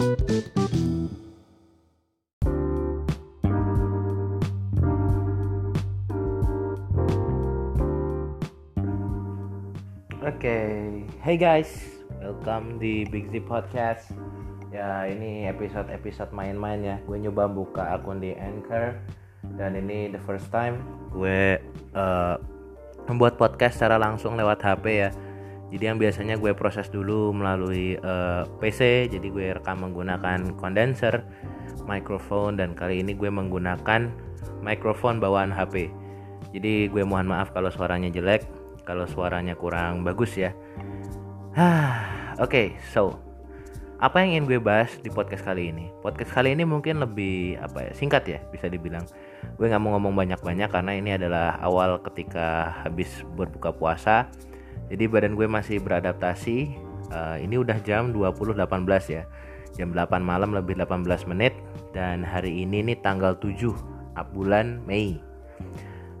[0.00, 0.16] Oke,
[11.20, 11.68] hey guys,
[12.16, 14.08] welcome di Big Z Podcast.
[14.72, 16.96] Ya ini episode-episode main-main ya.
[17.04, 18.96] Gue nyoba buka akun di Anchor
[19.60, 20.80] dan ini the first time
[21.12, 21.60] gue
[21.92, 22.40] uh,
[23.04, 25.12] membuat podcast secara langsung lewat HP ya.
[25.70, 31.22] Jadi yang biasanya gue proses dulu melalui uh, PC, jadi gue rekam menggunakan condenser,
[31.86, 34.10] microphone dan kali ini gue menggunakan
[34.60, 35.86] microphone bawaan HP.
[36.50, 38.42] Jadi gue mohon maaf kalau suaranya jelek
[38.82, 40.50] kalau suaranya kurang bagus ya.
[42.40, 43.14] Oke, okay, so
[44.00, 45.92] apa yang ingin gue bahas di podcast kali ini?
[46.00, 49.04] Podcast kali ini mungkin lebih apa ya singkat ya bisa dibilang.
[49.60, 54.26] Gue nggak mau ngomong banyak-banyak karena ini adalah awal ketika habis berbuka puasa.
[54.90, 56.74] Jadi badan gue masih beradaptasi.
[57.10, 58.58] Uh, ini udah jam 20.18
[59.08, 59.24] ya.
[59.78, 61.54] Jam 8 malam lebih 18 menit
[61.94, 63.70] dan hari ini nih tanggal 7
[64.34, 65.16] bulan Mei.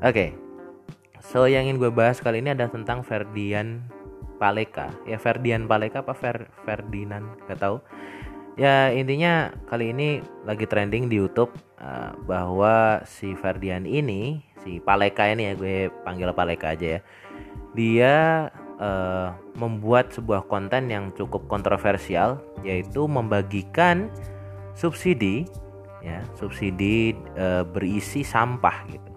[0.00, 0.30] okay,
[1.20, 3.84] So yang ingin gue bahas kali ini adalah tentang Ferdian
[4.40, 4.90] Paleka.
[5.04, 7.36] Ya Ferdian Paleka apa Fer Ferdinand?
[7.44, 7.76] Gak tahu.
[8.58, 15.28] Ya intinya kali ini lagi trending di YouTube uh, bahwa si Ferdian ini, si Paleka
[15.28, 17.00] ini ya gue panggil Paleka aja ya.
[17.74, 18.48] Dia
[18.80, 24.10] uh, membuat sebuah konten yang cukup kontroversial yaitu membagikan
[24.74, 25.48] subsidi
[26.02, 29.10] ya, subsidi uh, berisi sampah gitu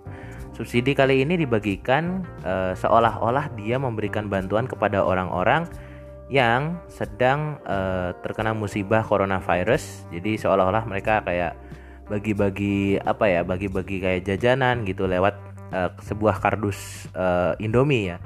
[0.53, 5.65] Subsidi kali ini dibagikan uh, seolah-olah dia memberikan bantuan kepada orang-orang
[6.29, 10.05] yang sedang uh, terkena musibah coronavirus.
[10.13, 11.57] Jadi seolah-olah mereka kayak
[12.05, 15.33] bagi-bagi apa ya, bagi-bagi kayak jajanan gitu lewat
[15.73, 18.17] uh, sebuah kardus uh, Indomie ya.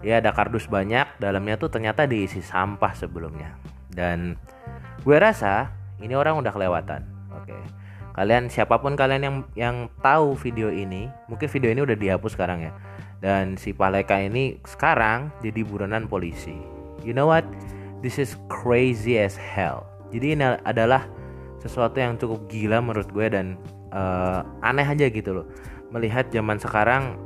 [0.00, 3.56] Ya ada kardus banyak, dalamnya tuh ternyata diisi sampah sebelumnya.
[3.88, 4.36] Dan
[5.04, 7.04] gue rasa ini orang udah kelewatan.
[7.36, 7.52] Oke.
[7.52, 7.80] Okay
[8.20, 12.66] kalian siapa pun kalian yang yang tahu video ini mungkin video ini udah dihapus sekarang
[12.66, 12.72] ya
[13.22, 16.52] dan si Paleka ini sekarang jadi buronan polisi
[17.06, 17.46] you know what
[18.02, 21.06] this is crazy as hell jadi ini adalah
[21.64, 23.54] sesuatu yang cukup gila menurut gue dan
[23.94, 25.46] uh, aneh aja gitu loh
[25.90, 27.18] melihat zaman sekarang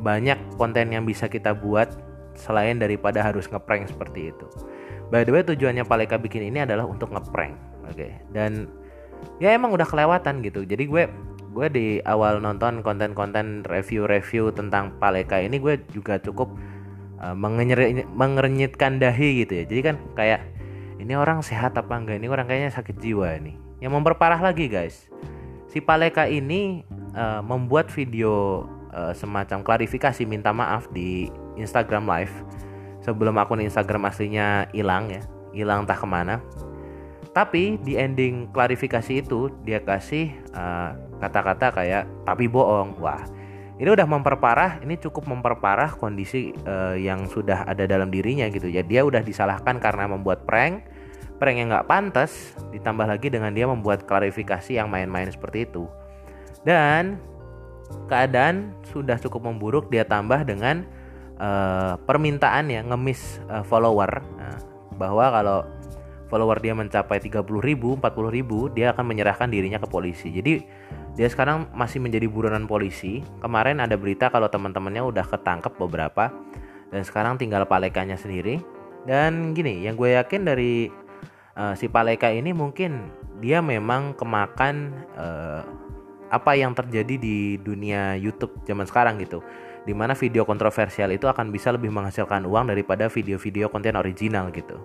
[0.00, 1.90] banyak konten yang bisa kita buat
[2.34, 4.46] selain daripada harus ngeprank seperti itu.
[5.10, 7.54] By the way tujuannya Paleka bikin ini adalah untuk ngeprank
[7.86, 7.94] oke?
[7.94, 8.18] Okay?
[8.34, 8.66] dan
[9.38, 10.66] ya emang udah kelewatan gitu.
[10.66, 11.04] Jadi gue
[11.54, 16.58] gue di awal nonton konten-konten review-review tentang Paleka ini gue juga cukup
[17.22, 17.36] uh,
[18.10, 19.64] mengerenyitkan dahi gitu ya.
[19.70, 20.40] Jadi kan kayak
[20.98, 22.18] ini orang sehat apa enggak?
[22.18, 23.54] Ini orang kayaknya sakit jiwa ini.
[23.78, 25.06] Yang memperparah lagi guys
[25.74, 32.34] si Paleka ini uh, membuat video uh, semacam klarifikasi minta maaf di Instagram Live
[33.00, 35.22] sebelum akun Instagram aslinya hilang ya
[35.54, 36.42] hilang entah ke mana
[37.34, 42.94] tapi di ending klarifikasi itu dia kasih eh, kata-kata uh, kayak tapi bohong.
[43.02, 43.26] Wah,
[43.74, 48.86] ini udah memperparah, ini cukup memperparah kondisi uh, yang sudah ada dalam dirinya gitu ya.
[48.86, 50.86] Dia udah disalahkan karena membuat prank,
[51.42, 55.90] prank yang nggak pantas, ditambah lagi dengan dia membuat klarifikasi yang main-main seperti itu.
[56.64, 57.20] Dan
[58.08, 60.84] keadaan sudah cukup memburuk, dia tambah dengan
[61.38, 64.58] uh, permintaan ya ngemis uh, follower nah,
[64.96, 65.58] bahwa kalau
[66.32, 70.32] follower dia mencapai 30 ribu, 40 ribu, dia akan menyerahkan dirinya ke polisi.
[70.32, 70.64] Jadi
[71.14, 73.22] dia sekarang masih menjadi buronan polisi.
[73.38, 76.34] Kemarin ada berita kalau teman-temannya udah ketangkep beberapa
[76.90, 78.58] dan sekarang tinggal palekanya sendiri.
[79.04, 80.88] Dan gini, yang gue yakin dari
[81.54, 85.62] uh, si paleka ini mungkin dia memang kemakan uh,
[86.32, 89.44] apa yang terjadi di dunia YouTube zaman sekarang gitu.
[89.84, 94.80] Di mana video kontroversial itu akan bisa lebih menghasilkan uang daripada video-video konten original gitu.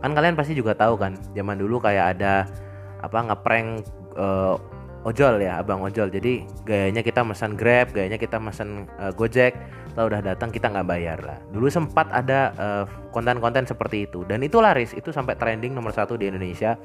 [0.00, 2.48] Kan kalian pasti juga tahu kan zaman dulu kayak ada
[3.04, 3.84] apa ngeprank
[4.16, 4.56] uh,
[5.04, 6.08] ojol ya abang ojol.
[6.08, 9.52] Jadi gayanya kita pesan grab gayanya kita pesan uh, gojek
[9.92, 11.38] kalau udah datang kita nggak bayar lah.
[11.52, 14.24] Dulu sempat ada uh, konten-konten seperti itu.
[14.24, 16.80] Dan itu laris itu sampai trending nomor satu di Indonesia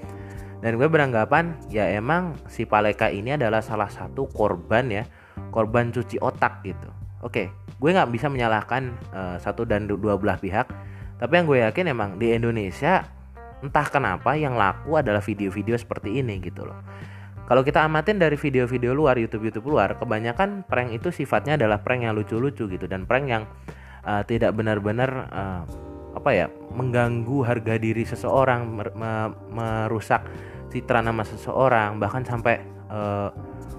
[0.64, 5.04] dan gue beranggapan ya emang si Paleka ini adalah salah satu korban ya
[5.52, 10.68] korban cuci otak gitu Oke, gue nggak bisa menyalahkan uh, satu dan dua belah pihak,
[11.16, 13.08] tapi yang gue yakin emang di Indonesia
[13.64, 16.76] entah kenapa yang laku adalah video-video seperti ini gitu loh.
[17.48, 22.12] Kalau kita amatin dari video-video luar YouTube-YouTube luar, kebanyakan prank itu sifatnya adalah prank yang
[22.12, 23.48] lucu-lucu gitu dan prank yang
[24.04, 25.64] uh, tidak benar-benar uh,
[26.14, 28.90] apa ya mengganggu harga diri seseorang, mer
[29.50, 30.26] merusak
[30.74, 33.30] citra nama seseorang, bahkan sampai uh,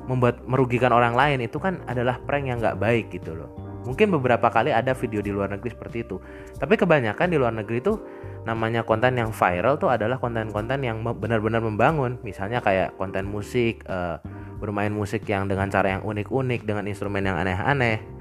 [0.06, 3.50] membuat merugikan orang lain itu kan adalah prank yang nggak baik gitu loh.
[3.84, 6.16] Mungkin beberapa kali ada video di luar negeri seperti itu.
[6.56, 8.00] Tapi kebanyakan di luar negeri itu
[8.48, 12.16] namanya konten yang viral tuh adalah konten-konten yang benar-benar membangun.
[12.24, 14.16] Misalnya kayak konten musik uh,
[14.56, 18.13] bermain musik yang dengan cara yang unik-unik dengan instrumen yang aneh-aneh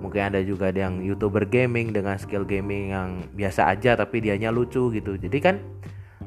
[0.00, 4.90] mungkin ada juga yang youtuber gaming dengan skill gaming yang biasa aja tapi dianya lucu
[4.94, 5.18] gitu.
[5.18, 5.56] Jadi kan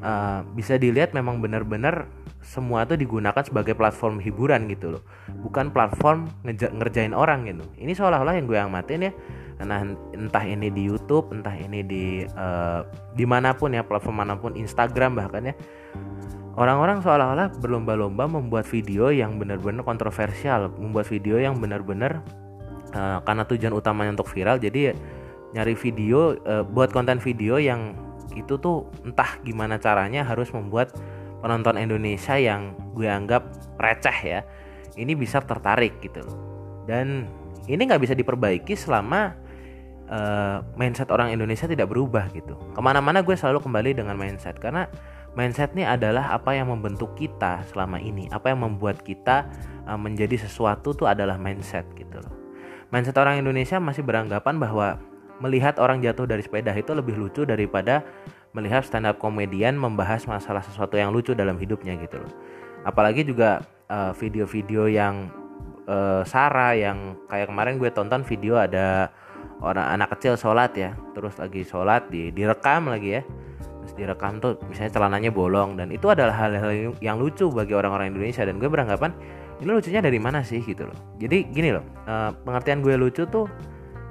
[0.02, 5.02] uh, bisa dilihat memang benar-benar semua itu digunakan sebagai platform hiburan gitu loh.
[5.44, 7.64] Bukan platform ngerjain orang gitu.
[7.76, 9.12] Ini seolah-olah yang gue amatin ya.
[9.58, 9.82] Nah
[10.14, 12.86] entah ini di YouTube entah ini di uh,
[13.18, 15.54] di mana pun ya platform mana pun Instagram bahkan ya.
[16.58, 22.18] Orang-orang seolah-olah berlomba-lomba membuat video yang benar-benar kontroversial membuat video yang benar-benar
[22.94, 24.94] uh, karena tujuan utamanya untuk viral jadi
[25.56, 27.96] nyari video uh, buat konten video yang
[28.36, 30.92] itu tuh entah gimana caranya harus membuat
[31.40, 33.48] penonton Indonesia yang gue anggap
[33.80, 34.40] receh ya
[34.98, 36.36] ini bisa tertarik gitu loh.
[36.84, 37.30] Dan
[37.70, 39.32] ini nggak bisa diperbaiki selama
[40.10, 42.58] uh, mindset orang Indonesia tidak berubah gitu.
[42.74, 44.90] Ke mana-mana gue selalu kembali dengan mindset karena
[45.38, 49.46] mindset ini adalah apa yang membentuk kita selama ini apa yang membuat kita
[49.86, 52.47] uh, menjadi sesuatu tuh adalah mindset gitu loh
[52.88, 54.96] mindset orang Indonesia masih beranggapan bahwa
[55.38, 58.02] melihat orang jatuh dari sepeda itu lebih lucu daripada
[58.56, 62.32] melihat stand up komedian membahas masalah sesuatu yang lucu dalam hidupnya gitu loh.
[62.82, 65.30] Apalagi juga uh, video-video yang
[65.86, 69.12] uh, Sarah yang kayak kemarin gue tonton video ada
[69.62, 73.22] orang anak kecil sholat ya, terus lagi sholat di direkam lagi ya,
[73.88, 78.44] terus direkam tuh misalnya celananya bolong dan itu adalah hal-hal yang lucu bagi orang-orang Indonesia.
[78.44, 79.16] Dan gue beranggapan
[79.64, 80.60] ini lucunya dari mana sih?
[80.60, 80.92] Gitu loh.
[81.16, 83.48] Jadi gini loh, uh, pengertian gue lucu tuh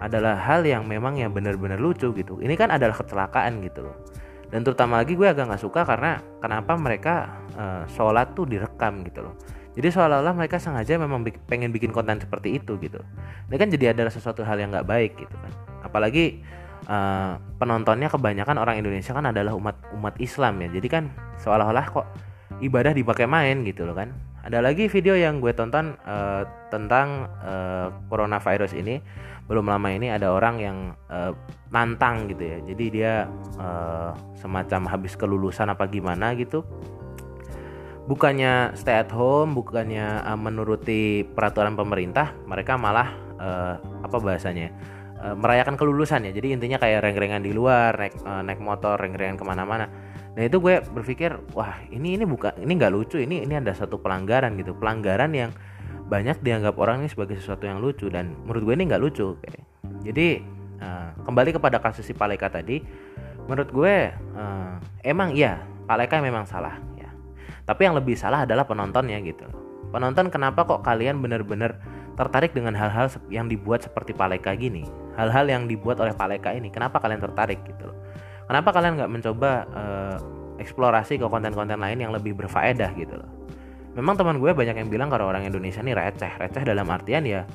[0.02, 2.42] adalah hal yang memang yang benar-benar lucu gitu.
[2.42, 3.96] Ini kan adalah kecelakaan gitu loh.
[4.50, 9.30] Dan terutama lagi gue agak nggak suka karena kenapa mereka uh, sholat tuh direkam gitu
[9.30, 9.38] loh.
[9.78, 12.98] Jadi seolah-olah mereka sengaja memang pengen bikin konten seperti itu gitu.
[13.46, 15.54] Ini kan jadi adalah sesuatu hal yang nggak baik gitu kan.
[15.86, 16.42] Apalagi
[16.88, 20.68] uh, penontonnya kebanyakan orang Indonesia kan adalah umat umat Islam ya.
[20.72, 21.04] Jadi kan
[21.44, 22.08] seolah-olah kok
[22.64, 24.16] ibadah dipakai main gitu loh kan.
[24.48, 29.04] Ada lagi video yang gue tonton uh, tentang uh, coronavirus ini.
[29.48, 30.78] Belum lama ini ada orang yang
[31.12, 31.36] uh,
[31.72, 32.58] nantang gitu ya.
[32.64, 33.28] Jadi dia
[33.60, 36.64] uh, semacam habis kelulusan apa gimana gitu.
[38.08, 44.72] Bukannya stay at home bukannya uh, menuruti peraturan pemerintah mereka malah uh, apa bahasanya
[45.22, 46.32] uh, merayakan kelulusan ya.
[46.32, 49.90] Jadi intinya kayak reng-rengan di luar naik uh, naik motor reng-rengan ke mana-mana.
[50.38, 53.98] Nah itu gue berpikir wah ini ini bukan ini nggak lucu ini ini ada satu
[53.98, 54.78] pelanggaran gitu.
[54.78, 55.52] Pelanggaran yang
[56.08, 59.36] banyak dianggap orang ini sebagai sesuatu yang lucu dan menurut gue ini nggak lucu
[60.08, 60.40] jadi
[60.80, 62.80] uh, kembali kepada kasus si Paleka tadi
[63.48, 64.74] menurut gue uh,
[65.04, 67.12] emang iya Paleka memang salah ya.
[67.68, 69.48] Tapi yang lebih salah adalah penontonnya gitu.
[69.92, 71.80] Penonton kenapa kok kalian benar-benar
[72.18, 74.84] tertarik dengan hal-hal yang dibuat seperti Paleka gini.
[75.14, 76.74] Hal-hal yang dibuat oleh Paleka ini.
[76.74, 77.98] Kenapa kalian tertarik gitu loh?
[78.50, 80.18] Kenapa kalian nggak mencoba uh,
[80.58, 83.30] eksplorasi ke konten-konten lain yang lebih berfaedah gitu loh?
[83.94, 86.34] Memang teman gue banyak yang bilang kalau orang Indonesia ini receh.
[86.42, 87.46] Receh dalam artian ya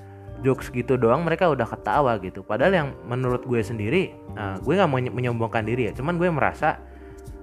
[0.42, 2.46] jokes gitu doang mereka udah ketawa gitu.
[2.46, 5.92] Padahal yang menurut gue sendiri uh, gue nggak mau menyombongkan diri ya.
[5.98, 6.78] Cuman gue merasa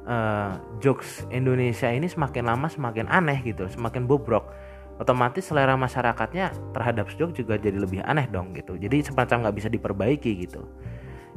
[0.10, 0.52] uh,
[0.82, 4.50] jokes Indonesia ini semakin lama semakin aneh gitu semakin bobrok
[5.00, 8.76] otomatis selera masyarakatnya terhadap joke juga jadi lebih aneh dong gitu.
[8.76, 10.68] Jadi semacam nggak bisa diperbaiki gitu.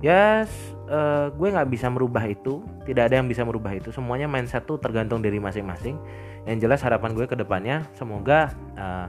[0.02, 0.42] Ya
[0.90, 2.66] uh, gue nggak bisa merubah itu.
[2.82, 3.94] Tidak ada yang bisa merubah itu.
[3.94, 5.94] Semuanya mindset tuh tergantung dari masing-masing.
[6.42, 9.06] Yang jelas harapan gue ke depannya semoga uh,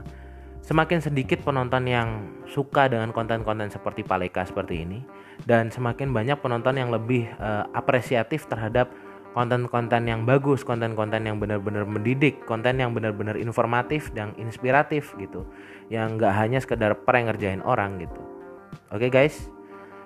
[0.64, 5.04] semakin sedikit penonton yang suka dengan konten-konten seperti Paleka seperti ini
[5.44, 8.88] dan semakin banyak penonton yang lebih uh, apresiatif terhadap
[9.34, 15.42] konten-konten yang bagus, konten-konten yang benar-benar mendidik, konten yang benar-benar informatif dan inspiratif gitu,
[15.90, 18.22] yang nggak hanya sekedar prank ngerjain orang gitu.
[18.94, 19.50] Oke okay, guys,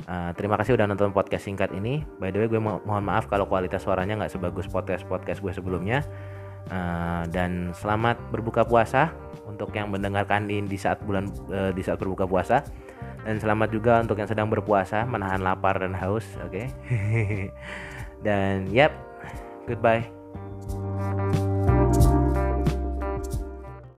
[0.06, 2.06] Uh, terima kasih udah nonton podcast singkat ini.
[2.22, 5.50] By the way, gue mo mohon maaf kalau kualitas suaranya nggak sebagus podcast podcast gue
[5.50, 6.06] sebelumnya.
[6.68, 9.08] Uh, dan selamat berbuka puasa
[9.48, 12.62] untuk yang mendengarkan ini di saat bulan uh, di saat berbuka puasa.
[13.26, 16.24] Dan selamat juga untuk yang sedang berpuasa menahan lapar dan haus.
[16.46, 16.70] Oke.
[16.70, 17.50] Okay?
[18.26, 18.94] dan yap,
[19.68, 20.17] goodbye.